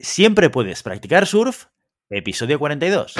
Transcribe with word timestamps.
Siempre 0.00 0.48
puedes 0.48 0.84
practicar 0.84 1.26
surf, 1.26 1.64
episodio 2.08 2.56
42. 2.60 3.14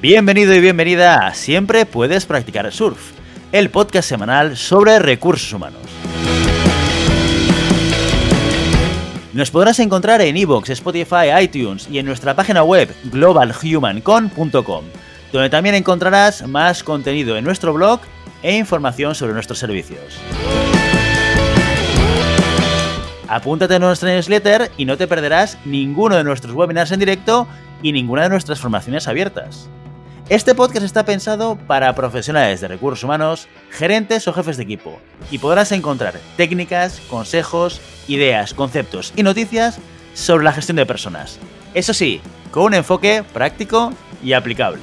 Bienvenido 0.00 0.54
y 0.54 0.60
bienvenida 0.60 1.26
a 1.26 1.34
Siempre 1.34 1.84
puedes 1.84 2.24
practicar 2.24 2.72
surf, 2.72 3.12
el 3.52 3.68
podcast 3.68 4.08
semanal 4.08 4.56
sobre 4.56 4.98
recursos 4.98 5.52
humanos. 5.52 5.99
Nos 9.32 9.52
podrás 9.52 9.78
encontrar 9.78 10.20
en 10.22 10.36
iVoox, 10.36 10.70
Spotify, 10.70 11.28
iTunes 11.40 11.88
y 11.88 11.98
en 11.98 12.06
nuestra 12.06 12.34
página 12.34 12.64
web 12.64 12.92
globalhumancon.com, 13.04 14.84
donde 15.32 15.50
también 15.50 15.76
encontrarás 15.76 16.48
más 16.48 16.82
contenido 16.82 17.36
en 17.36 17.44
nuestro 17.44 17.72
blog 17.72 18.00
e 18.42 18.56
información 18.56 19.14
sobre 19.14 19.32
nuestros 19.32 19.60
servicios. 19.60 20.18
Apúntate 23.28 23.76
a 23.76 23.78
nuestra 23.78 24.10
newsletter 24.10 24.72
y 24.76 24.84
no 24.84 24.96
te 24.96 25.06
perderás 25.06 25.58
ninguno 25.64 26.16
de 26.16 26.24
nuestros 26.24 26.52
webinars 26.52 26.90
en 26.90 26.98
directo 26.98 27.46
y 27.80 27.92
ninguna 27.92 28.24
de 28.24 28.30
nuestras 28.30 28.58
formaciones 28.58 29.06
abiertas. 29.06 29.70
Este 30.30 30.54
podcast 30.54 30.86
está 30.86 31.04
pensado 31.04 31.56
para 31.56 31.92
profesionales 31.96 32.60
de 32.60 32.68
recursos 32.68 33.02
humanos, 33.02 33.48
gerentes 33.68 34.28
o 34.28 34.32
jefes 34.32 34.56
de 34.56 34.62
equipo, 34.62 35.00
y 35.28 35.38
podrás 35.38 35.72
encontrar 35.72 36.20
técnicas, 36.36 37.00
consejos, 37.10 37.80
ideas, 38.06 38.54
conceptos 38.54 39.12
y 39.16 39.24
noticias 39.24 39.80
sobre 40.14 40.44
la 40.44 40.52
gestión 40.52 40.76
de 40.76 40.86
personas. 40.86 41.40
Eso 41.74 41.92
sí, 41.92 42.20
con 42.52 42.62
un 42.62 42.74
enfoque 42.74 43.24
práctico 43.32 43.92
y 44.22 44.32
aplicable. 44.34 44.82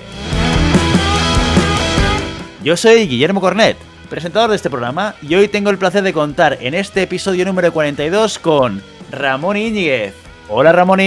Yo 2.62 2.76
soy 2.76 3.08
Guillermo 3.08 3.40
Cornet, 3.40 3.78
presentador 4.10 4.50
de 4.50 4.58
este 4.58 4.70
programa, 4.70 5.16
y 5.22 5.34
hoy 5.36 5.48
tengo 5.48 5.70
el 5.70 5.78
placer 5.78 6.04
de 6.04 6.12
contar 6.12 6.58
en 6.60 6.74
este 6.74 7.04
episodio 7.04 7.46
número 7.46 7.72
42 7.72 8.38
con 8.40 8.84
Ramón 9.12 9.56
Íñiguez. 9.56 10.14
Hola 10.50 10.74
Ramón. 10.74 11.00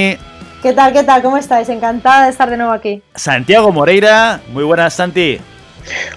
¿Qué 0.63 0.75
tal? 0.75 0.93
¿Qué 0.93 1.05
tal? 1.05 1.23
¿Cómo 1.23 1.39
estáis? 1.39 1.71
Encantada 1.71 2.25
de 2.25 2.31
estar 2.33 2.51
de 2.51 2.59
nuevo 2.59 2.73
aquí. 2.73 3.03
Santiago 3.15 3.73
Moreira, 3.73 4.43
muy 4.53 4.63
buenas 4.63 4.93
Santi. 4.93 5.39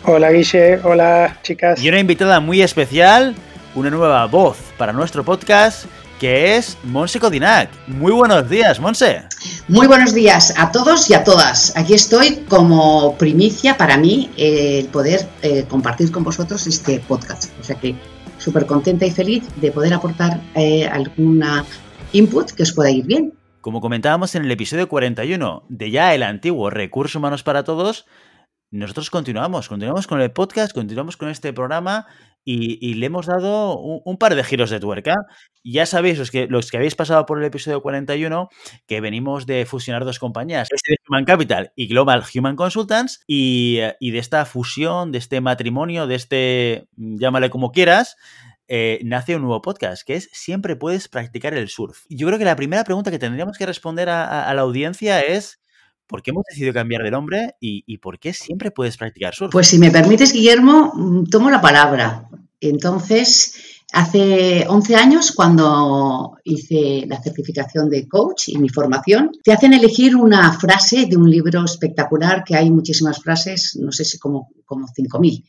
Hola 0.03 0.31
Guille, 0.31 0.81
hola 0.83 1.38
chicas. 1.44 1.81
Y 1.81 1.88
una 1.88 2.00
invitada 2.00 2.41
muy 2.41 2.61
especial, 2.61 3.35
una 3.73 3.89
nueva 3.89 4.25
voz 4.25 4.58
para 4.77 4.91
nuestro 4.91 5.23
podcast, 5.23 5.85
que 6.19 6.58
es 6.58 6.77
Monse 6.83 7.22
Codinac. 7.22 7.69
Muy 7.88 8.11
buenos 8.11 8.50
días, 8.50 8.81
Monse. 8.81 9.23
Muy 9.69 9.88
buenos 9.88 10.13
días 10.13 10.53
a 10.57 10.73
todos 10.73 11.09
y 11.09 11.13
a 11.13 11.23
todas. 11.23 11.78
Aquí 11.78 11.94
estoy 11.94 12.44
como 12.50 13.16
primicia 13.17 13.78
para 13.78 13.95
mí 13.95 14.30
eh, 14.35 14.80
el 14.80 14.88
poder 14.88 15.25
eh, 15.41 15.63
compartir 15.69 16.11
con 16.11 16.25
vosotros 16.25 16.67
este 16.67 17.00
podcast. 17.00 17.45
O 17.61 17.63
sea 17.63 17.78
que 17.78 17.95
súper 18.39 18.66
contenta 18.66 19.05
y 19.05 19.11
feliz 19.11 19.45
de 19.55 19.72
poder 19.72 19.94
aportar 19.94 20.41
eh, 20.53 20.85
alguna 20.85 21.63
input 22.11 22.52
que 22.52 22.63
os 22.63 22.73
pueda 22.73 22.91
ir 22.91 23.05
bien. 23.05 23.31
Como 23.64 23.80
comentábamos 23.80 24.36
en 24.36 24.44
el 24.44 24.52
episodio 24.52 24.89
41 24.89 25.67
de 25.69 25.89
ya 25.89 26.14
el 26.14 26.23
antiguo 26.23 26.69
Recursos 26.69 27.16
Humanos 27.16 27.44
para 27.44 27.64
Todos, 27.64 28.06
nosotros 28.72 29.09
continuamos, 29.09 29.69
continuamos 29.69 30.06
con 30.06 30.19
el 30.19 30.33
podcast, 30.33 30.73
continuamos 30.73 31.16
con 31.16 31.30
este 31.30 31.53
programa 31.53 32.06
y, 32.44 32.95
le 32.95 33.06
hemos 33.06 33.25
dado 33.25 33.80
un, 33.80 34.17
par 34.17 34.36
de 34.36 34.44
giros 34.44 34.69
de 34.69 34.81
tuerca. 34.81 35.16
Ya 35.64 35.86
sabéis, 35.86 36.19
los 36.19 36.30
que, 36.30 36.47
los 36.47 36.73
habéis 36.73 36.95
pasado 36.95 37.25
por 37.25 37.39
el 37.39 37.45
episodio 37.45 37.81
41, 37.81 38.50
que 38.86 39.00
venimos 39.00 39.45
de 39.45 39.66
fusionar 39.66 40.03
dos 40.03 40.19
compañías, 40.19 40.67
este 40.69 40.97
Human 41.08 41.23
Capital 41.23 41.72
y 41.78 41.88
Global 41.88 42.25
Human 42.36 42.58
Consultants, 42.58 43.23
y 43.28 43.78
de 43.78 44.19
esta 44.19 44.44
fusión, 44.44 45.14
de 45.14 45.19
este 45.19 45.39
matrimonio, 45.39 46.06
de 46.06 46.16
este, 46.16 46.89
llámale 46.97 47.50
como 47.50 47.72
quieras, 47.72 48.18
eh, 48.68 49.00
nace 49.03 49.35
un 49.35 49.41
nuevo 49.41 49.62
podcast, 49.62 50.03
que 50.06 50.16
es 50.16 50.29
Siempre 50.31 50.75
puedes 50.75 51.07
practicar 51.07 51.53
el 51.53 51.69
surf. 51.69 52.06
Yo 52.09 52.28
creo 52.28 52.40
que 52.40 52.46
la 52.46 52.56
primera 52.56 52.84
pregunta 52.84 53.12
que 53.12 53.19
tendríamos 53.19 53.57
que 53.57 53.66
responder 53.66 54.09
a, 54.09 54.53
la 54.53 54.62
audiencia 54.62 55.19
es, 55.19 55.59
¿por 56.07 56.22
qué 56.22 56.31
hemos 56.31 56.44
decidido 56.50 56.74
cambiar 56.74 57.03
de 57.03 57.12
nombre 57.12 57.56
y, 57.59 57.97
por 57.97 58.19
qué 58.19 58.34
siempre 58.34 58.72
puedes 58.72 58.97
practicar 58.97 59.35
surf? 59.35 59.51
Pues 59.51 59.68
si 59.68 59.79
me 59.79 59.91
permites, 59.91 60.34
Guillermo, 60.34 60.94
mm, 60.96 61.25
tomo 61.25 61.50
la 61.50 61.62
palabra. 61.62 62.29
Entonces, 62.62 63.84
hace 63.91 64.66
11 64.68 64.95
años, 64.95 65.34
cuando 65.34 66.38
hice 66.45 67.06
la 67.07 67.22
certificación 67.22 67.90
de 67.90 68.07
coach 68.07 68.47
y 68.47 68.57
mi 68.57 68.69
formación, 68.69 69.31
te 69.44 69.51
hacen 69.51 69.74
elegir 69.74 70.16
una 70.16 70.53
frase 70.53 71.06
de 71.06 71.18
un 71.18 71.30
libro 71.30 71.66
espectacular, 71.66 72.44
que 72.45 72.56
hay 72.56 72.72
muchísimas 72.72 73.22
frases, 73.22 73.78
no 73.81 73.91
sé 73.91 74.06
si 74.06 74.18
como, 74.18 74.50
como 74.66 74.88
5.000 74.88 75.44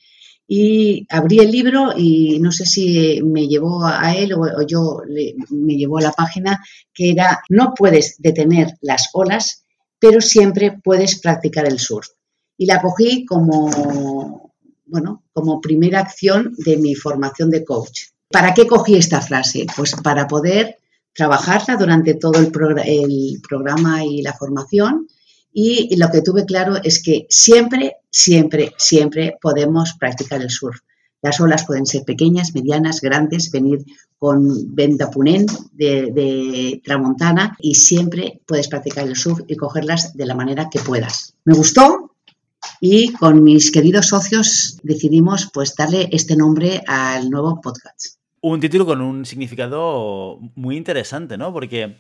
y 0.47 1.07
abrí 1.09 1.39
el 1.39 1.51
libro 1.51 1.93
y 1.97 2.39
no 2.39 2.53
sé 2.53 2.67
si 2.67 3.21
me 3.23 3.49
llevó 3.49 3.85
a 3.85 4.15
él 4.15 4.35
o, 4.35 4.63
yo 4.67 5.03
me 5.51 5.77
llevó 5.77 5.99
a 5.99 6.03
la 6.03 6.13
página 6.13 6.63
que 6.93 7.11
era 7.11 7.43
no 7.49 7.73
puedes 7.75 8.17
detener 8.19 8.77
las 8.83 9.09
olas, 9.15 9.65
pero 9.99 10.21
siempre 10.21 10.79
puedes 10.83 11.21
practicar 11.21 11.67
el 11.67 11.79
surf. 11.79 12.09
Y 12.57 12.67
la 12.67 12.81
cogí 12.81 13.25
como, 13.25 14.53
bueno, 14.87 15.25
como 15.33 15.61
primera 15.61 16.01
acción 16.01 16.55
de 16.59 16.77
mi 16.77 16.95
formación 16.95 17.51
de 17.51 17.65
coach. 17.65 18.03
¿Para 18.31 18.55
qué 18.55 18.67
cogí 18.67 18.97
esta 18.97 19.21
frase? 19.21 19.67
Pues 19.75 19.95
para 20.03 20.27
poder 20.29 20.79
trabajarla 21.15 21.77
durante 21.77 22.15
todo 22.15 22.39
el, 22.39 22.53
el 22.85 23.41
programa 23.41 24.05
y 24.05 24.23
la 24.23 24.35
formación 24.35 25.09
y 25.57 25.95
lo 25.97 26.11
que 26.11 26.21
tuve 26.21 26.45
claro 26.45 26.75
es 26.83 27.01
que 27.01 27.27
siempre, 27.31 27.99
siempre, 28.15 28.73
siempre 28.79 29.37
podemos 29.41 29.95
practicar 29.99 30.41
el 30.41 30.51
surf. 30.51 30.79
Las 31.21 31.41
olas 31.41 31.65
pueden 31.67 31.85
ser 31.85 32.05
pequeñas, 32.05 32.55
medianas, 32.55 33.01
grandes, 33.01 33.51
venir 33.51 33.85
con 34.19 34.75
venta 34.75 35.11
punén 35.11 35.47
de, 35.73 36.13
de, 36.13 36.81
tramontana 36.85 37.57
y 37.59 37.75
siempre 37.75 38.41
puedes 38.47 38.69
practicar 38.69 39.09
el 39.09 39.17
surf 39.17 39.41
y 39.49 39.57
cogerlas 39.57 40.15
de 40.17 40.27
la 40.27 40.35
manera 40.35 40.69
que 40.71 40.79
puedas. 40.79 41.35
Me 41.45 41.55
gustó 41.55 42.13
y 42.81 43.13
con 43.15 43.43
mis 43.43 43.73
queridos 43.73 44.09
socios 44.09 44.79
decidimos 44.83 45.51
pues 45.53 45.75
darle 45.75 46.09
este 46.13 46.37
nombre 46.37 46.83
al 46.87 47.31
nuevo 47.31 47.61
podcast. 47.61 48.19
Un 48.43 48.61
título 48.61 48.87
con 48.87 49.01
un 49.01 49.25
significado 49.25 50.39
muy 50.55 50.77
interesante, 50.77 51.37
¿no? 51.37 51.53
Porque 51.53 51.97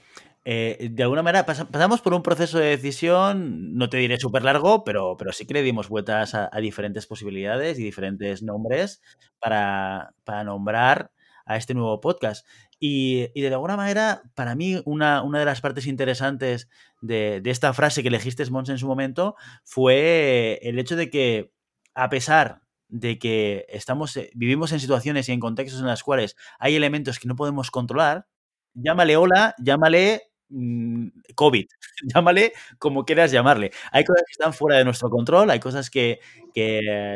eh, 0.46 0.88
de 0.90 1.02
alguna 1.02 1.22
manera 1.22 1.46
pasamos 1.46 2.02
por 2.02 2.12
un 2.12 2.22
proceso 2.22 2.58
de 2.58 2.66
decisión, 2.66 3.74
no 3.74 3.88
te 3.88 3.96
diré 3.96 4.18
súper 4.18 4.42
largo, 4.44 4.84
pero, 4.84 5.16
pero 5.16 5.32
sí 5.32 5.46
que 5.46 5.54
le 5.54 5.62
dimos 5.62 5.88
vueltas 5.88 6.34
a, 6.34 6.50
diferentes 6.60 7.06
posibilidades 7.06 7.78
y 7.78 7.82
diferentes 7.82 8.42
nombres 8.42 9.00
para, 9.38 10.14
nombrar 10.44 11.12
a 11.46 11.56
este 11.56 11.72
nuevo 11.72 12.00
podcast. 12.00 12.46
Y, 12.78 13.28
de 13.40 13.54
alguna 13.54 13.76
manera, 13.76 14.22
para 14.34 14.54
mí, 14.54 14.82
una, 14.84 15.22
una 15.22 15.38
de 15.38 15.46
las 15.46 15.62
partes 15.62 15.86
interesantes 15.86 16.68
de, 17.00 17.40
esta 17.46 17.72
frase 17.72 18.02
que 18.02 18.08
elegiste, 18.08 18.44
Mons, 18.50 18.68
en 18.68 18.78
su 18.78 18.86
momento, 18.86 19.36
fue 19.64 20.58
el 20.62 20.78
hecho 20.78 20.96
de 20.96 21.08
que, 21.08 21.52
a 21.94 22.10
pesar 22.10 22.60
de 22.88 23.18
que 23.18 23.64
estamos, 23.70 24.14
eh, 24.18 24.30
vivimos 24.34 24.72
en 24.72 24.80
situaciones 24.80 25.28
y 25.28 25.32
en 25.32 25.40
contextos 25.40 25.80
en 25.80 25.86
los 25.86 26.02
cuales 26.02 26.36
hay 26.58 26.76
elementos 26.76 27.18
que 27.18 27.28
no 27.28 27.36
podemos 27.36 27.70
controlar, 27.70 28.26
llámale 28.74 29.16
hola, 29.16 29.54
llámale 29.58 30.33
COVID, 31.34 31.66
llámale 32.14 32.52
como 32.78 33.04
quieras 33.04 33.30
llamarle. 33.32 33.72
Hay 33.92 34.04
cosas 34.04 34.24
que 34.26 34.32
están 34.32 34.52
fuera 34.52 34.78
de 34.78 34.84
nuestro 34.84 35.10
control, 35.10 35.50
hay 35.50 35.60
cosas 35.60 35.90
que, 35.90 36.20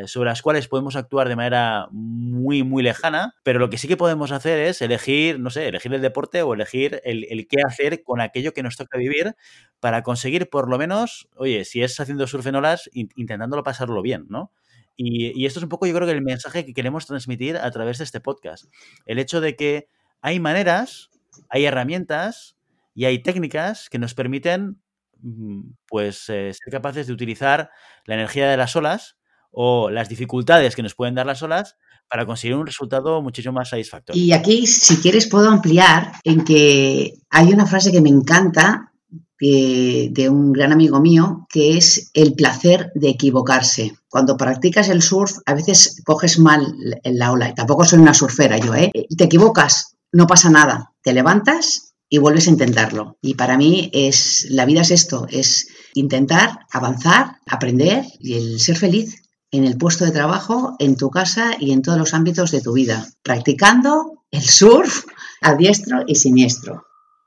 sobre 0.06 0.30
las 0.30 0.42
cuales 0.42 0.68
podemos 0.68 0.96
actuar 0.96 1.28
de 1.28 1.36
manera 1.36 1.88
muy, 1.90 2.62
muy 2.62 2.82
lejana, 2.82 3.34
pero 3.42 3.58
lo 3.58 3.70
que 3.70 3.78
sí 3.78 3.88
que 3.88 3.96
podemos 3.96 4.32
hacer 4.32 4.58
es 4.58 4.82
elegir, 4.82 5.38
no 5.38 5.50
sé, 5.50 5.68
elegir 5.68 5.92
el 5.94 6.02
deporte 6.02 6.42
o 6.42 6.54
elegir 6.54 7.00
el, 7.04 7.46
qué 7.48 7.58
hacer 7.64 8.02
con 8.02 8.20
aquello 8.20 8.52
que 8.52 8.62
nos 8.62 8.76
toca 8.76 8.98
vivir 8.98 9.34
para 9.80 10.02
conseguir 10.02 10.48
por 10.50 10.68
lo 10.68 10.78
menos, 10.78 11.28
oye, 11.36 11.64
si 11.64 11.82
es 11.82 11.98
haciendo 12.00 12.26
surf 12.26 12.46
en 12.46 12.56
olas, 12.56 12.90
intentándolo 12.92 13.62
pasarlo 13.62 14.02
bien, 14.02 14.26
¿no? 14.28 14.52
Y, 14.96 15.40
y 15.40 15.46
esto 15.46 15.60
es 15.60 15.62
un 15.62 15.68
poco, 15.68 15.86
yo 15.86 15.94
creo 15.94 16.08
que 16.08 16.12
el 16.12 16.22
mensaje 16.22 16.66
que 16.66 16.74
queremos 16.74 17.06
transmitir 17.06 17.56
a 17.56 17.70
través 17.70 17.98
de 17.98 18.04
este 18.04 18.20
podcast. 18.20 18.66
El 19.06 19.20
hecho 19.20 19.40
de 19.40 19.54
que 19.54 19.88
hay 20.20 20.40
maneras, 20.40 21.10
hay 21.48 21.66
herramientas, 21.66 22.57
y 22.98 23.04
hay 23.04 23.22
técnicas 23.22 23.88
que 23.88 24.00
nos 24.00 24.14
permiten 24.14 24.82
mm, 25.22 25.60
pues, 25.86 26.28
eh, 26.30 26.52
ser 26.52 26.72
capaces 26.72 27.06
de 27.06 27.12
utilizar 27.12 27.70
la 28.04 28.14
energía 28.14 28.50
de 28.50 28.56
las 28.56 28.74
olas 28.74 29.14
o 29.52 29.88
las 29.88 30.08
dificultades 30.08 30.74
que 30.74 30.82
nos 30.82 30.96
pueden 30.96 31.14
dar 31.14 31.24
las 31.24 31.40
olas 31.44 31.76
para 32.10 32.26
conseguir 32.26 32.56
un 32.56 32.66
resultado 32.66 33.22
muchísimo 33.22 33.52
más 33.52 33.68
satisfactorio. 33.68 34.20
Y 34.20 34.32
aquí, 34.32 34.66
si 34.66 34.96
quieres, 34.96 35.28
puedo 35.28 35.48
ampliar 35.48 36.10
en 36.24 36.42
que 36.42 37.14
hay 37.30 37.52
una 37.52 37.66
frase 37.66 37.92
que 37.92 38.00
me 38.00 38.08
encanta 38.08 38.92
de, 39.38 40.08
de, 40.10 40.28
un 40.28 40.52
gran 40.52 40.72
amigo 40.72 40.98
mío, 41.00 41.46
que 41.48 41.76
es 41.76 42.10
el 42.14 42.34
placer 42.34 42.90
de 42.96 43.10
equivocarse. 43.10 43.92
Cuando 44.08 44.36
practicas 44.36 44.88
el 44.88 45.02
surf, 45.02 45.38
a 45.46 45.54
veces 45.54 46.02
coges 46.04 46.40
mal 46.40 46.74
la 47.04 47.30
ola, 47.30 47.48
y 47.48 47.54
tampoco 47.54 47.84
soy 47.84 48.00
una 48.00 48.12
surfera 48.12 48.58
yo, 48.58 48.74
¿eh? 48.74 48.90
Te 49.16 49.24
equivocas, 49.24 49.96
no 50.10 50.26
pasa 50.26 50.50
nada. 50.50 50.94
Te 51.00 51.12
levantas 51.12 51.87
y 52.08 52.18
vuelves 52.18 52.46
a 52.46 52.50
intentarlo. 52.50 53.18
Y 53.20 53.34
para 53.34 53.56
mí 53.56 53.90
es 53.92 54.46
la 54.50 54.64
vida 54.64 54.80
es 54.80 54.90
esto, 54.90 55.26
es 55.30 55.68
intentar, 55.94 56.60
avanzar, 56.70 57.36
aprender 57.46 58.04
y 58.18 58.34
el 58.34 58.60
ser 58.60 58.76
feliz 58.76 59.22
en 59.50 59.64
el 59.64 59.78
puesto 59.78 60.04
de 60.04 60.10
trabajo, 60.10 60.76
en 60.78 60.96
tu 60.96 61.10
casa 61.10 61.52
y 61.58 61.72
en 61.72 61.82
todos 61.82 61.98
los 61.98 62.14
ámbitos 62.14 62.50
de 62.50 62.60
tu 62.60 62.72
vida, 62.74 63.06
practicando 63.22 64.24
el 64.30 64.42
surf 64.42 65.04
a 65.40 65.54
diestro 65.54 66.04
y 66.06 66.16
siniestro. 66.16 66.84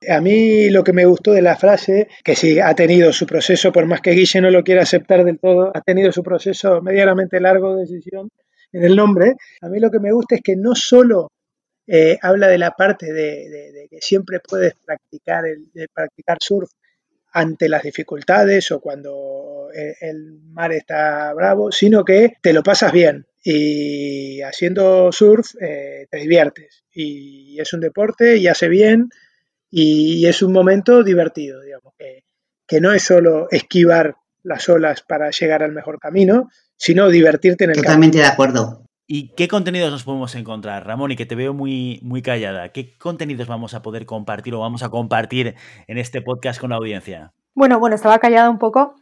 A 0.09 0.19
mí 0.19 0.69
lo 0.69 0.83
que 0.83 0.93
me 0.93 1.05
gustó 1.05 1.31
de 1.31 1.43
la 1.43 1.55
frase, 1.55 2.07
que 2.23 2.35
sí 2.35 2.59
ha 2.59 2.73
tenido 2.73 3.13
su 3.13 3.27
proceso, 3.27 3.71
por 3.71 3.85
más 3.85 4.01
que 4.01 4.11
Guille 4.11 4.41
no 4.41 4.49
lo 4.49 4.63
quiera 4.63 4.81
aceptar 4.81 5.23
del 5.23 5.39
todo, 5.39 5.71
ha 5.75 5.81
tenido 5.81 6.11
su 6.11 6.23
proceso 6.23 6.81
medianamente 6.81 7.39
largo 7.39 7.75
de 7.75 7.81
decisión 7.81 8.29
en 8.73 8.83
el 8.83 8.95
nombre, 8.95 9.35
a 9.61 9.67
mí 9.67 9.79
lo 9.79 9.91
que 9.91 9.99
me 9.99 10.13
gusta 10.13 10.35
es 10.35 10.41
que 10.41 10.55
no 10.55 10.75
solo 10.75 11.31
eh, 11.87 12.17
habla 12.21 12.47
de 12.47 12.57
la 12.57 12.71
parte 12.71 13.11
de, 13.11 13.87
que 13.89 14.01
siempre 14.01 14.39
puedes 14.39 14.75
practicar, 14.85 15.45
el, 15.45 15.71
de 15.73 15.87
practicar 15.87 16.37
surf 16.39 16.69
ante 17.33 17.69
las 17.69 17.83
dificultades 17.83 18.71
o 18.71 18.81
cuando 18.81 19.69
el, 19.73 20.39
mar 20.51 20.73
está 20.73 21.33
bravo, 21.33 21.71
sino 21.71 22.03
que 22.03 22.33
te 22.41 22.53
lo 22.53 22.61
pasas 22.61 22.91
bien 22.91 23.25
y 23.43 24.41
haciendo 24.41 25.11
surf 25.11 25.55
eh, 25.61 26.07
te 26.11 26.17
diviertes 26.17 26.83
y 26.93 27.59
es 27.59 27.73
un 27.73 27.79
deporte 27.79 28.37
y 28.37 28.47
hace 28.47 28.67
bien 28.67 29.09
y 29.69 30.27
es 30.27 30.41
un 30.41 30.51
momento 30.51 31.01
divertido, 31.03 31.61
digamos, 31.61 31.93
que, 31.97 32.25
que 32.67 32.81
no 32.81 32.91
es 32.91 33.03
solo 33.03 33.47
esquivar 33.49 34.15
las 34.43 34.67
olas 34.69 35.01
para 35.01 35.29
llegar 35.31 35.63
al 35.63 35.71
mejor 35.71 35.99
camino, 35.99 36.49
sino 36.75 37.09
divertirte 37.09 37.63
en 37.63 37.71
el 37.71 37.77
Totalmente 37.77 38.17
de 38.17 38.25
acuerdo. 38.25 38.85
¿Y 39.13 39.27
qué 39.35 39.49
contenidos 39.49 39.91
nos 39.91 40.05
podemos 40.05 40.33
encontrar, 40.35 40.87
Ramón? 40.87 41.11
Y 41.11 41.17
que 41.17 41.25
te 41.25 41.35
veo 41.35 41.53
muy, 41.53 41.99
muy 42.01 42.21
callada. 42.21 42.69
¿Qué 42.69 42.97
contenidos 42.97 43.45
vamos 43.45 43.73
a 43.73 43.81
poder 43.81 44.05
compartir 44.05 44.55
o 44.55 44.61
vamos 44.61 44.83
a 44.83 44.89
compartir 44.89 45.55
en 45.87 45.97
este 45.97 46.21
podcast 46.21 46.61
con 46.61 46.69
la 46.69 46.77
audiencia? 46.77 47.33
Bueno, 47.53 47.77
bueno, 47.77 47.97
estaba 47.97 48.19
callada 48.19 48.49
un 48.49 48.57
poco 48.57 48.95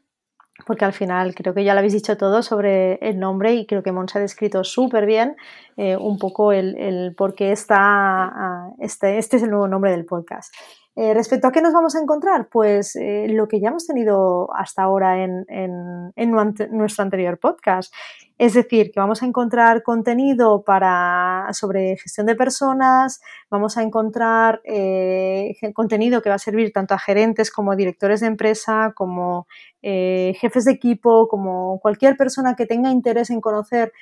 porque 0.65 0.83
al 0.83 0.93
final 0.93 1.35
creo 1.35 1.53
que 1.53 1.63
ya 1.63 1.75
lo 1.75 1.79
habéis 1.79 1.93
dicho 1.93 2.17
todo 2.17 2.41
sobre 2.41 2.95
el 3.07 3.19
nombre 3.19 3.53
y 3.53 3.67
creo 3.67 3.83
que 3.83 3.91
Mons 3.91 4.15
ha 4.15 4.19
descrito 4.19 4.63
súper 4.63 5.05
bien 5.05 5.35
eh, 5.77 5.95
un 5.95 6.17
poco 6.17 6.53
el, 6.53 7.13
por 7.15 7.35
qué 7.35 7.51
está, 7.51 7.77
ah, 7.77 8.71
este, 8.79 9.19
este 9.19 9.37
es 9.37 9.43
el 9.43 9.51
nuevo 9.51 9.67
nombre 9.67 9.91
del 9.91 10.05
podcast. 10.05 10.51
Eh, 10.95 11.13
respecto 11.13 11.47
a 11.47 11.51
qué 11.51 11.61
nos 11.61 11.71
vamos 11.71 11.95
a 11.95 12.01
encontrar, 12.01 12.49
pues 12.49 12.95
eh, 12.97 13.27
lo 13.29 13.47
que 13.47 13.61
ya 13.61 13.69
hemos 13.69 13.87
tenido 13.87 14.49
hasta 14.53 14.83
ahora 14.83 15.23
en, 15.23 15.45
nuestro 16.71 17.03
anterior 17.03 17.39
podcast. 17.39 17.93
Es 18.37 18.53
decir, 18.53 18.91
que 18.91 18.99
vamos 18.99 19.21
a 19.21 19.25
encontrar 19.25 19.83
contenido 19.83 20.63
sobre 21.51 21.95
gestión 21.97 22.25
de 22.25 22.35
personas, 22.35 23.21
vamos 23.49 23.77
a 23.77 23.83
encontrar 23.83 24.61
eh, 24.65 25.53
contenido 25.73 26.21
que 26.21 26.29
va 26.29 26.35
a 26.35 26.39
servir 26.39 26.73
tanto 26.73 26.93
a 26.93 26.99
gerentes 26.99 27.51
como 27.51 27.71
a 27.71 27.75
directores 27.75 28.21
de 28.21 28.27
empresa, 28.27 28.93
como 28.95 29.47
jefes 29.81 30.65
de 30.65 30.71
equipo, 30.71 31.27
como 31.29 31.79
cualquier 31.79 32.17
persona 32.17 32.55
que 32.55 32.65
tenga 32.65 32.91
interés 32.91 33.29
en 33.29 33.39
conocer 33.39 33.93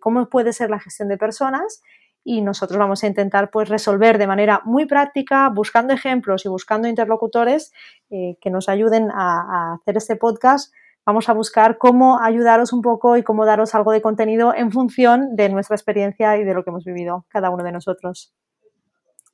cómo 0.00 0.28
puede 0.28 0.52
ser 0.52 0.70
la 0.70 0.80
gestión 0.80 1.08
de 1.08 1.16
personas 1.16 1.82
y 2.24 2.42
nosotros 2.42 2.78
vamos 2.78 3.02
a 3.02 3.06
intentar 3.06 3.50
pues 3.50 3.68
resolver 3.68 4.18
de 4.18 4.26
manera 4.26 4.60
muy 4.64 4.86
práctica, 4.86 5.48
buscando 5.48 5.94
ejemplos 5.94 6.44
y 6.44 6.48
buscando 6.48 6.88
interlocutores 6.88 7.72
eh, 8.10 8.36
que 8.40 8.50
nos 8.50 8.68
ayuden 8.68 9.10
a, 9.10 9.74
hacer 9.74 9.96
este 9.96 10.16
podcast. 10.16 10.72
Vamos 11.06 11.28
a 11.28 11.32
buscar 11.32 11.78
cómo 11.78 12.20
ayudaros 12.20 12.72
un 12.72 12.82
poco 12.82 13.16
y 13.16 13.22
cómo 13.22 13.46
daros 13.46 13.74
algo 13.74 13.92
de 13.92 14.02
contenido 14.02 14.54
en 14.54 14.70
función 14.70 15.34
de 15.34 15.48
nuestra 15.48 15.74
experiencia 15.74 16.36
y 16.36 16.44
de 16.44 16.54
lo 16.54 16.62
que 16.62 16.70
hemos 16.70 16.84
vivido 16.84 17.24
cada 17.28 17.50
uno 17.50 17.64
de 17.64 17.72
nosotros. 17.72 18.34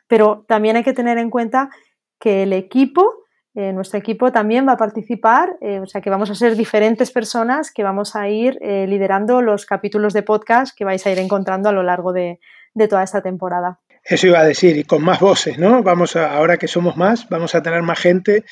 Pero 0.06 0.44
también 0.46 0.76
hay 0.76 0.84
que 0.84 0.92
tener 0.92 1.18
en 1.18 1.30
cuenta 1.30 1.70
que 2.20 2.44
el 2.44 2.52
equipo, 2.52 3.24
eh, 3.56 3.72
nuestro 3.72 3.98
equipo 3.98 4.30
también 4.30 4.66
va 4.66 4.72
a 4.72 4.76
participar, 4.76 5.56
eh, 5.60 5.80
o 5.80 5.86
sea 5.86 6.00
que 6.00 6.08
vamos 6.08 6.30
a 6.30 6.36
ser 6.36 6.54
diferentes 6.54 7.10
personas 7.10 7.72
que 7.72 7.82
vamos 7.82 8.14
a 8.14 8.28
ir 8.28 8.58
liderando 8.62 9.42
los 9.42 9.66
capítulos 9.66 10.12
de 10.12 10.22
podcast 10.22 10.76
que 10.76 10.84
vais 10.84 11.04
a 11.04 11.10
ir 11.10 11.18
encontrando 11.18 11.68
a 11.68 11.72
lo 11.72 11.82
largo 11.82 12.12
de, 12.12 12.38
de 12.76 12.88
toda 12.88 13.02
esta 13.02 13.22
temporada. 13.22 13.80
Eso 14.04 14.28
iba 14.28 14.38
a 14.38 14.44
decir, 14.44 14.76
y 14.76 14.84
con 14.84 15.02
más 15.02 15.18
voces, 15.18 15.58
¿no? 15.58 15.82
Vamos 15.82 16.14
a, 16.14 16.36
ahora 16.36 16.58
que 16.58 16.68
somos 16.68 16.96
más, 16.96 17.28
vamos 17.28 17.54
a 17.54 17.62
tener 17.62 17.82
más 17.82 17.98
gente 17.98 18.44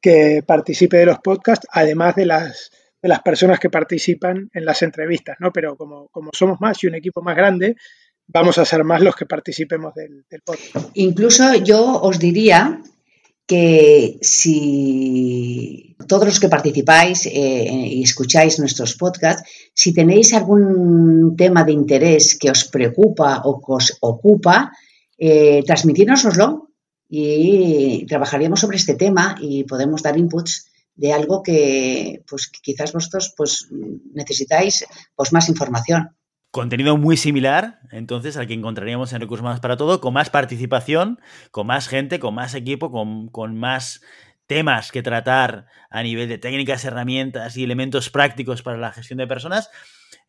que 0.00 0.42
participe 0.46 0.96
de 0.96 1.06
los 1.06 1.18
podcasts, 1.18 1.66
además 1.70 2.14
de 2.14 2.26
las, 2.26 2.70
de 3.02 3.08
las 3.08 3.20
personas 3.22 3.58
que 3.58 3.70
participan 3.70 4.48
en 4.54 4.64
las 4.64 4.82
entrevistas, 4.82 5.36
¿no? 5.40 5.52
Pero 5.52 5.76
como, 5.76 6.08
como 6.08 6.30
somos 6.32 6.60
más 6.60 6.82
y 6.82 6.86
un 6.86 6.94
equipo 6.94 7.22
más 7.22 7.36
grande, 7.36 7.76
vamos 8.26 8.56
a 8.58 8.64
ser 8.64 8.84
más 8.84 9.02
los 9.02 9.16
que 9.16 9.26
participemos 9.26 9.92
del, 9.94 10.24
del 10.30 10.42
podcast. 10.42 10.90
Incluso 10.94 11.54
yo 11.56 12.00
os 12.00 12.18
diría 12.20 12.80
que 13.52 14.16
si 14.22 15.94
todos 16.08 16.24
los 16.24 16.40
que 16.40 16.48
participáis 16.48 17.26
eh, 17.26 17.68
y 17.96 18.02
escucháis 18.02 18.58
nuestros 18.58 18.96
podcasts, 18.96 19.44
si 19.74 19.92
tenéis 19.92 20.32
algún 20.32 21.36
tema 21.36 21.62
de 21.62 21.72
interés 21.72 22.38
que 22.40 22.48
os 22.48 22.64
preocupa 22.64 23.42
o 23.44 23.60
que 23.60 23.72
os 23.76 23.86
ocupa, 24.00 24.72
eh, 25.18 25.62
y 27.10 28.06
trabajaríamos 28.06 28.60
sobre 28.60 28.78
este 28.78 28.94
tema 28.94 29.36
y 29.38 29.64
podemos 29.64 30.02
dar 30.02 30.16
inputs 30.16 30.72
de 30.94 31.12
algo 31.12 31.42
que 31.42 32.24
pues 32.26 32.48
quizás 32.48 32.94
vosotros 32.94 33.34
pues 33.36 33.68
necesitáis 34.14 34.86
pues 35.14 35.30
más 35.30 35.50
información 35.50 36.16
contenido 36.52 36.98
muy 36.98 37.16
similar, 37.16 37.80
entonces, 37.90 38.36
al 38.36 38.46
que 38.46 38.52
encontraríamos 38.52 39.12
en 39.12 39.20
Recursos 39.22 39.42
Más 39.42 39.58
para 39.58 39.78
Todo, 39.78 40.00
con 40.00 40.12
más 40.12 40.28
participación, 40.28 41.18
con 41.50 41.66
más 41.66 41.88
gente, 41.88 42.20
con 42.20 42.34
más 42.34 42.54
equipo, 42.54 42.92
con, 42.92 43.58
más 43.58 44.02
temas 44.46 44.92
que 44.92 45.02
tratar 45.02 45.66
a 45.90 46.02
nivel 46.02 46.28
de 46.28 46.36
técnicas, 46.36 46.84
herramientas 46.84 47.56
y 47.56 47.64
elementos 47.64 48.10
prácticos 48.10 48.62
para 48.62 48.76
la 48.76 48.92
gestión 48.92 49.16
de 49.16 49.26
personas. 49.26 49.70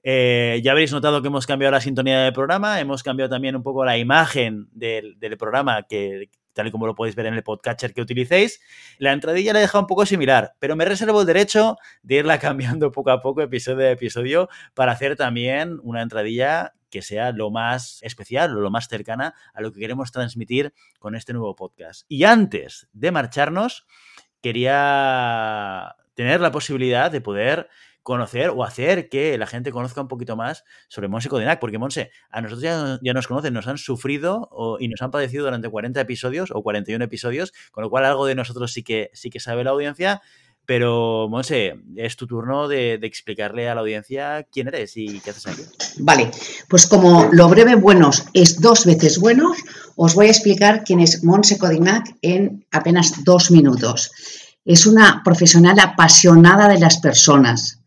Eh, 0.01 0.61
ya 0.63 0.71
habréis 0.71 0.93
notado 0.93 1.21
que 1.21 1.27
hemos 1.27 1.45
cambiado 1.45 1.73
la 1.73 1.81
sintonía 1.81 2.21
del 2.21 2.33
programa, 2.33 2.79
hemos 2.79 3.03
cambiado 3.03 3.29
también 3.29 3.57
un 3.57 3.63
poco 3.63 3.83
la 3.83 3.97
imagen 3.97 4.69
del, 4.71 5.19
del 5.19 5.37
programa 5.37 5.83
que, 5.83 6.29
tal 6.53 6.67
y 6.67 6.71
como 6.71 6.87
lo 6.87 6.95
podéis 6.95 7.15
ver 7.15 7.25
en 7.25 7.33
el 7.33 7.43
podcatcher 7.43 7.93
que 7.93 8.01
utilicéis. 8.01 8.61
La 8.97 9.11
entradilla 9.11 9.53
la 9.53 9.59
he 9.59 9.63
dejado 9.63 9.81
un 9.81 9.87
poco 9.87 10.05
similar, 10.05 10.55
pero 10.59 10.75
me 10.75 10.85
reservo 10.85 11.21
el 11.21 11.27
derecho 11.27 11.77
de 12.01 12.15
irla 12.15 12.39
cambiando 12.39 12.91
poco 12.91 13.11
a 13.11 13.21
poco, 13.21 13.41
episodio 13.41 13.87
a 13.87 13.91
episodio, 13.91 14.49
para 14.73 14.91
hacer 14.91 15.15
también 15.15 15.79
una 15.83 16.01
entradilla 16.01 16.73
que 16.89 17.01
sea 17.01 17.31
lo 17.31 17.49
más 17.49 17.99
especial 18.03 18.55
o 18.55 18.61
lo 18.61 18.69
más 18.69 18.87
cercana 18.87 19.33
a 19.53 19.61
lo 19.61 19.71
que 19.73 19.79
queremos 19.79 20.11
transmitir 20.11 20.73
con 20.99 21.15
este 21.15 21.33
nuevo 21.33 21.55
podcast. 21.55 22.05
Y 22.07 22.23
antes 22.23 22.87
de 22.93 23.11
marcharnos, 23.11 23.87
quería 24.41 25.95
tener 26.13 26.39
la 26.39 26.51
posibilidad 26.51 27.09
de 27.09 27.21
poder 27.21 27.67
conocer 28.03 28.49
o 28.49 28.63
hacer 28.63 29.09
que 29.09 29.37
la 29.37 29.47
gente 29.47 29.71
conozca 29.71 30.01
un 30.01 30.07
poquito 30.07 30.35
más 30.35 30.63
sobre 30.89 31.07
Monse 31.07 31.29
Codinac, 31.29 31.59
porque 31.59 31.77
Monse, 31.77 32.11
a 32.29 32.41
nosotros 32.41 32.61
ya, 32.61 33.13
nos 33.13 33.27
conocen, 33.27 33.53
nos 33.53 33.67
han 33.67 33.77
sufrido 33.77 34.49
y 34.79 34.89
nos 34.89 35.01
han 35.01 35.09
padecido 35.09 35.45
durante 35.45 35.69
40 35.69 35.99
episodios 36.01 36.51
o 36.53 36.61
41 36.61 37.03
episodios, 37.03 37.53
con 37.71 37.83
lo 37.83 37.89
cual 37.89 38.05
algo 38.05 38.25
de 38.25 38.35
nosotros 38.35 38.73
sí 38.73 38.83
que, 38.83 39.09
sí 39.13 39.29
que 39.29 39.39
sabe 39.39 39.63
la 39.63 39.71
audiencia. 39.71 40.21
Pero, 40.65 41.27
Monse, 41.29 41.75
es 41.97 42.15
tu 42.15 42.25
turno 42.25 42.69
de, 42.69 42.93
explicarle 42.93 43.67
a 43.67 43.75
la 43.75 43.81
audiencia 43.81 44.47
quién 44.49 44.69
eres 44.69 44.95
y 44.95 45.19
qué 45.19 45.31
haces 45.31 45.47
aquí. 45.47 45.61
Vale, 45.97 46.31
pues 46.69 46.87
como 46.87 47.29
lo 47.33 47.49
breve 47.49 47.75
buenos 47.75 48.25
es 48.33 48.61
dos 48.61 48.85
veces 48.85 49.17
bueno, 49.19 49.51
os 49.97 50.15
voy 50.15 50.27
a 50.27 50.29
explicar 50.29 50.83
quién 50.85 51.01
es 51.01 51.23
Monse 51.23 51.57
Codinac 51.57 52.15
en 52.21 52.65
apenas 52.71 53.25
dos 53.25 53.51
minutos. 53.51 54.11
Es 54.63 54.85
una 54.85 55.21
profesional 55.25 55.77
apasionada 55.79 56.69
de 56.69 56.79
las 56.79 56.97
personas, 56.97 57.82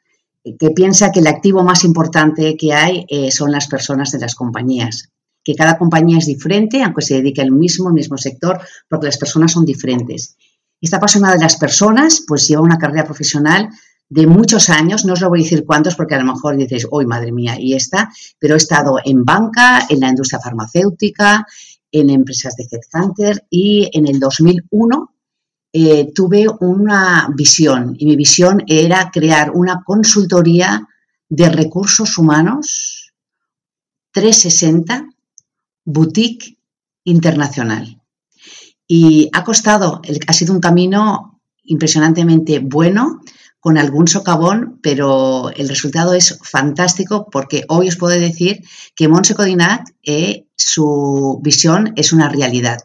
que 0.58 0.70
piensa 0.70 1.10
que 1.10 1.20
el 1.20 1.26
activo 1.26 1.62
más 1.62 1.84
importante 1.84 2.56
que 2.56 2.72
hay 2.72 3.04
eh, 3.08 3.30
son 3.32 3.50
las 3.50 3.66
personas 3.66 4.12
de 4.12 4.20
las 4.20 4.34
compañías, 4.34 5.10
que 5.42 5.54
cada 5.54 5.76
compañía 5.78 6.18
es 6.18 6.26
diferente, 6.26 6.82
aunque 6.82 7.02
se 7.02 7.14
dedique 7.14 7.42
al 7.42 7.50
mismo, 7.50 7.90
mismo 7.90 8.16
sector, 8.16 8.60
porque 8.88 9.06
las 9.06 9.18
personas 9.18 9.52
son 9.52 9.64
diferentes. 9.64 10.36
Esta 10.80 10.98
apasionada 10.98 11.34
de 11.34 11.42
las 11.42 11.56
personas, 11.56 12.24
pues 12.26 12.46
lleva 12.46 12.62
una 12.62 12.78
carrera 12.78 13.04
profesional 13.04 13.70
de 14.08 14.26
muchos 14.26 14.68
años, 14.68 15.04
no 15.04 15.14
os 15.14 15.20
lo 15.20 15.28
voy 15.28 15.40
a 15.40 15.42
decir 15.42 15.64
cuántos 15.64 15.96
porque 15.96 16.14
a 16.14 16.18
lo 16.18 16.32
mejor 16.32 16.56
dices, 16.56 16.86
hoy 16.90 17.06
madre 17.06 17.32
mía, 17.32 17.56
y 17.58 17.74
esta, 17.74 18.08
pero 18.38 18.54
he 18.54 18.58
estado 18.58 18.98
en 19.04 19.24
banca, 19.24 19.84
en 19.88 20.00
la 20.00 20.10
industria 20.10 20.38
farmacéutica, 20.38 21.44
en 21.90 22.10
empresas 22.10 22.54
de 22.56 22.68
headhunter 22.70 23.44
y 23.50 23.90
en 23.92 24.06
el 24.06 24.20
2001 24.20 25.15
eh, 25.72 26.12
tuve 26.14 26.46
una 26.60 27.28
visión 27.34 27.94
y 27.98 28.06
mi 28.06 28.16
visión 28.16 28.62
era 28.66 29.10
crear 29.10 29.50
una 29.50 29.82
consultoría 29.84 30.86
de 31.28 31.48
recursos 31.48 32.16
humanos 32.18 33.12
360 34.12 35.08
boutique 35.84 36.58
internacional. 37.04 38.00
Y 38.88 39.28
ha 39.32 39.44
costado, 39.44 40.00
ha 40.26 40.32
sido 40.32 40.54
un 40.54 40.60
camino 40.60 41.40
impresionantemente 41.64 42.60
bueno, 42.60 43.20
con 43.60 43.78
algún 43.78 44.06
socavón, 44.06 44.78
pero 44.82 45.50
el 45.50 45.68
resultado 45.68 46.14
es 46.14 46.38
fantástico 46.42 47.28
porque 47.30 47.64
hoy 47.68 47.88
os 47.88 47.96
puedo 47.96 48.18
decir 48.18 48.62
que 48.94 49.08
Monse 49.08 49.34
Codinac, 49.34 49.92
eh, 50.04 50.46
su 50.54 51.40
visión 51.42 51.92
es 51.96 52.12
una 52.12 52.28
realidad 52.28 52.78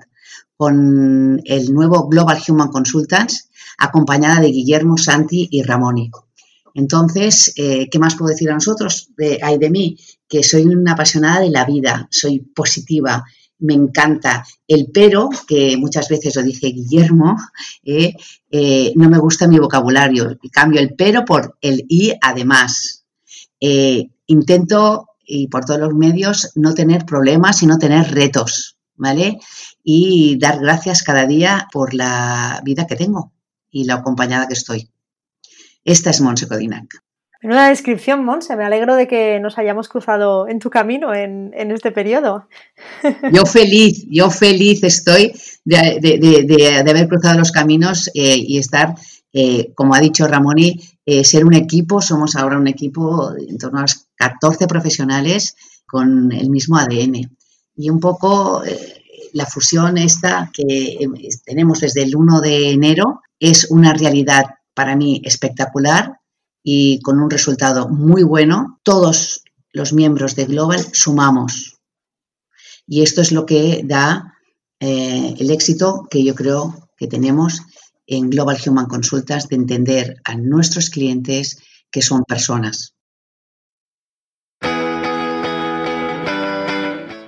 con 0.61 1.41
el 1.43 1.73
nuevo 1.73 2.07
Global 2.07 2.39
Human 2.47 2.67
Consultants, 2.67 3.49
acompañada 3.79 4.41
de 4.41 4.51
Guillermo, 4.51 4.95
Santi 4.95 5.47
y 5.49 5.63
Ramoni. 5.63 6.11
Entonces, 6.75 7.51
eh, 7.57 7.89
¿qué 7.89 7.97
más 7.97 8.13
puedo 8.13 8.29
decir 8.29 8.51
a 8.51 8.53
nosotros? 8.53 9.09
De, 9.17 9.39
hay 9.41 9.57
de 9.57 9.71
mí, 9.71 9.97
que 10.29 10.43
soy 10.43 10.65
una 10.65 10.91
apasionada 10.91 11.39
de 11.39 11.49
la 11.49 11.65
vida, 11.65 12.07
soy 12.11 12.41
positiva, 12.41 13.25
me 13.57 13.73
encanta. 13.73 14.45
El 14.67 14.91
pero, 14.93 15.29
que 15.47 15.77
muchas 15.77 16.07
veces 16.09 16.35
lo 16.35 16.43
dice 16.43 16.67
Guillermo, 16.67 17.37
eh, 17.83 18.13
eh, 18.51 18.93
no 18.95 19.09
me 19.09 19.17
gusta 19.17 19.47
mi 19.47 19.57
vocabulario. 19.57 20.37
Cambio 20.51 20.79
el 20.79 20.93
pero 20.93 21.25
por 21.25 21.57
el 21.61 21.85
y 21.89 22.13
además. 22.21 23.03
intento, 24.27 25.07
y 25.25 25.47
por 25.47 25.65
todos 25.65 25.79
los 25.79 25.95
medios, 25.95 26.51
no 26.53 26.75
tener 26.75 27.03
problemas 27.03 27.63
y 27.63 27.65
no 27.65 27.79
tener 27.79 28.13
retos, 28.13 28.77
¿vale? 28.95 29.39
Y 29.83 30.37
dar 30.37 30.59
gracias 30.59 31.03
cada 31.03 31.25
día 31.25 31.67
por 31.71 31.93
la 31.93 32.61
vida 32.63 32.85
que 32.87 32.95
tengo 32.95 33.31
y 33.71 33.85
la 33.85 33.95
acompañada 33.95 34.47
que 34.47 34.53
estoy. 34.53 34.89
Esta 35.83 36.11
es 36.11 36.21
Monse 36.21 36.47
Codinac. 36.47 37.03
una 37.43 37.69
descripción, 37.69 38.23
Monse. 38.23 38.55
Me 38.55 38.65
alegro 38.65 38.95
de 38.95 39.07
que 39.07 39.39
nos 39.39 39.57
hayamos 39.57 39.89
cruzado 39.89 40.47
en 40.47 40.59
tu 40.59 40.69
camino 40.69 41.13
en, 41.13 41.53
este 41.71 41.91
periodo. 41.91 42.47
Yo 43.33 43.45
feliz, 43.45 44.05
yo 44.09 44.29
feliz 44.29 44.83
estoy 44.83 45.33
de, 45.65 46.83
haber 46.87 47.07
cruzado 47.07 47.39
los 47.39 47.51
caminos 47.51 48.09
eh, 48.13 48.37
y 48.37 48.59
estar, 48.59 48.95
eh, 49.33 49.73
como 49.73 49.95
ha 49.95 49.99
dicho 49.99 50.27
Ramoni, 50.27 50.79
eh, 51.05 51.23
ser 51.23 51.45
un 51.45 51.55
equipo. 51.55 52.01
Somos 52.01 52.35
ahora 52.35 52.57
un 52.57 52.67
equipo 52.67 53.33
en 53.35 53.57
torno 53.57 53.79
a 53.79 53.85
14 54.15 54.67
profesionales 54.67 55.55
con 55.87 56.31
el 56.31 56.49
mismo 56.51 56.77
ADN. 56.77 57.35
Y 57.75 57.89
un 57.89 57.99
poco 57.99 58.61
la 59.33 59.45
fusión 59.45 59.97
esta 59.97 60.49
que 60.53 60.97
tenemos 61.45 61.79
desde 61.79 62.03
el 62.03 62.15
1 62.15 62.41
de 62.41 62.71
enero 62.71 63.21
es 63.39 63.69
una 63.69 63.93
realidad 63.93 64.45
para 64.73 64.95
mí 64.95 65.21
espectacular 65.23 66.19
y 66.63 66.99
con 67.01 67.19
un 67.19 67.29
resultado 67.29 67.89
muy 67.89 68.23
bueno. 68.23 68.79
Todos 68.83 69.43
los 69.73 69.93
miembros 69.93 70.35
de 70.35 70.45
Global 70.45 70.85
sumamos. 70.93 71.79
Y 72.87 73.03
esto 73.03 73.21
es 73.21 73.31
lo 73.31 73.45
que 73.45 73.81
da 73.83 74.37
eh, 74.79 75.35
el 75.37 75.51
éxito 75.51 76.07
que 76.09 76.23
yo 76.23 76.35
creo 76.35 76.89
que 76.97 77.07
tenemos 77.07 77.61
en 78.07 78.29
Global 78.29 78.57
Human 78.65 78.87
Consultas 78.87 79.47
de 79.47 79.55
entender 79.55 80.17
a 80.23 80.35
nuestros 80.35 80.89
clientes 80.89 81.59
que 81.89 82.01
son 82.01 82.23
personas. 82.23 82.93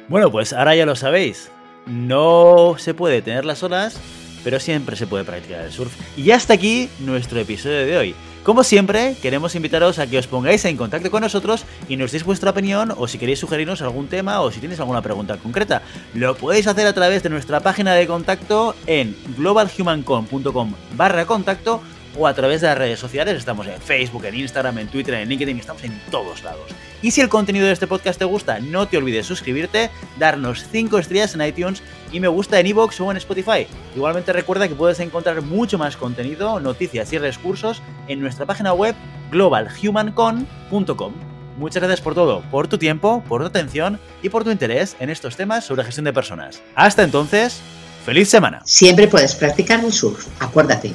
Bueno, 0.10 0.32
pues 0.32 0.54
ahora 0.54 0.76
ya 0.76 0.86
lo 0.86 0.96
sabéis. 0.96 1.50
No 1.86 2.76
se 2.78 2.94
puede 2.94 3.22
tener 3.22 3.46
las 3.46 3.64
olas 3.64 4.00
pero 4.44 4.60
siempre 4.60 4.96
se 4.96 5.08
puede 5.08 5.24
practicar 5.24 5.62
el 5.62 5.72
surf. 5.72 5.94
Y 6.18 6.32
hasta 6.32 6.54
aquí 6.54 6.90
nuestro 7.00 7.40
episodio 7.40 7.86
de 7.86 7.98
hoy. 7.98 8.16
Como 8.44 8.66
siempre, 8.66 9.16
queremos 9.22 9.56
invitaros 9.56 10.00
a 10.00 10.08
que 10.08 10.18
os 10.18 10.28
pongáis 10.28 10.66
en 10.66 10.76
contacto 10.76 11.10
con 11.10 11.22
nosotros 11.22 11.64
y 11.88 11.96
nos 11.96 12.12
deis 12.12 12.26
vuestra 12.26 12.52
opinión 12.52 12.94
o 12.98 13.08
si 13.08 13.18
queréis 13.18 13.40
sugerirnos 13.40 13.82
algún 13.82 14.08
tema 14.08 14.42
o 14.42 14.52
si 14.52 14.60
tienes 14.60 14.82
alguna 14.82 15.02
pregunta 15.02 15.38
concreta. 15.38 15.82
Lo 16.14 16.36
podéis 16.36 16.68
hacer 16.68 16.86
a 16.86 16.94
través 16.94 17.24
de 17.24 17.30
nuestra 17.30 17.62
página 17.62 17.94
de 17.94 18.06
contacto 18.06 18.76
en 18.86 19.16
globalhumancon.com 19.38 20.74
barra 20.98 21.26
contacto 21.26 21.82
o 22.18 22.28
a 22.28 22.34
través 22.34 22.62
de 22.62 22.68
las 22.68 22.78
redes 22.78 23.00
sociales. 23.00 23.38
Estamos 23.38 23.68
en 23.68 23.80
Facebook, 23.82 24.26
en 24.26 24.36
Instagram, 24.36 24.78
en 24.80 24.88
Twitter, 24.88 25.16
en 25.16 25.30
LinkedIn, 25.30 25.60
estamos 25.60 25.84
en 25.84 26.00
todos 26.12 26.44
lados. 26.44 26.72
Y 27.02 27.12
si 27.12 27.22
el 27.22 27.30
contenido 27.30 27.68
de 27.68 27.74
este 27.74 27.88
podcast 27.88 28.18
te 28.18 28.26
gusta, 28.26 28.60
no 28.60 28.88
te 28.88 28.98
olvides 28.98 29.26
suscribirte, 29.26 29.90
darnos 30.18 30.66
5 30.72 31.00
estrellas 31.00 31.36
en 31.36 31.42
iTunes 31.42 31.84
y 32.12 32.20
me 32.20 32.28
gusta 32.28 32.60
en 32.60 32.68
iVoox 32.68 33.02
o 33.02 33.12
en 33.12 33.18
Spotify. 33.18 33.68
Igualmente 33.96 34.32
recuerda 34.32 34.68
que 34.68 34.76
puedes 34.76 35.00
encontrar 35.00 35.42
mucho 35.42 35.78
más 35.78 35.98
contenido, 35.98 36.60
noticias 36.60 37.12
y 37.12 37.18
recursos 37.18 37.82
en 38.08 38.22
nuestra 38.22 38.46
página 38.46 38.74
web 38.74 38.96
globalhumancon.com. 39.32 41.14
Muchas 41.58 41.84
gracias 41.84 42.02
por 42.02 42.16
todo, 42.16 42.42
por 42.50 42.68
tu 42.68 42.78
tiempo, 42.78 43.24
por 43.28 43.42
tu 43.42 43.48
atención 43.48 44.00
y 44.22 44.30
por 44.30 44.44
tu 44.44 44.52
interés 44.52 44.96
en 45.00 45.10
estos 45.10 45.36
temas 45.36 45.66
sobre 45.66 45.84
gestión 45.84 46.06
de 46.06 46.14
personas. 46.14 46.62
Hasta 46.76 47.04
entonces, 47.04 47.60
feliz 48.06 48.30
semana. 48.30 48.62
Siempre 48.66 49.08
puedes 49.08 49.36
practicar 49.36 49.84
el 49.84 49.92
surf, 49.92 50.28
acuérdate. 50.40 50.94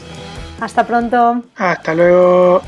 Hasta 0.60 0.86
pronto. 0.86 1.42
Hasta 1.56 1.94
luego. 1.94 2.62